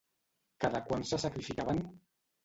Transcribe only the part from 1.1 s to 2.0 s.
sacrificaven?